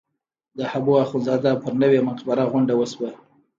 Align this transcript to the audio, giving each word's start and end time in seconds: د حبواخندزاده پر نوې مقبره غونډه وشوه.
د 0.57 0.59
حبواخندزاده 0.71 1.51
پر 1.63 1.73
نوې 1.81 1.99
مقبره 2.09 2.43
غونډه 2.51 2.73
وشوه. 2.77 3.11